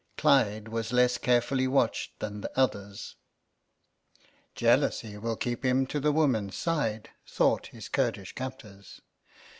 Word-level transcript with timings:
Clyde 0.17 0.67
was 0.67 0.91
less 0.91 1.19
carefully 1.19 1.67
watched 1.67 2.17
than 2.17 2.41
the 2.41 2.49
others. 2.59 3.17
"Jealousy 4.55 5.15
will 5.19 5.35
keep 5.35 5.63
him 5.63 5.85
to 5.85 5.99
the 5.99 6.11
woman's 6.11 6.55
side" 6.55 7.11
thought 7.27 7.67
his 7.67 7.87
Kurdish 7.87 8.33
captors. 8.33 9.01